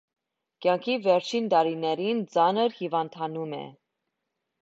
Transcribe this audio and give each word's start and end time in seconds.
Կյանքի 0.65 0.95
վերջին 1.07 1.49
տարիներին 1.51 2.23
ծանր 2.37 2.73
հիվանդանում 2.79 3.55
է։ 3.61 3.63